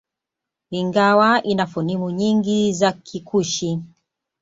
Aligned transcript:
Ingawa 0.79 1.43
ina 1.43 1.65
fonimu 1.67 2.09
nyingi 2.11 2.73
za 2.73 2.91
Kikushi 2.91 3.79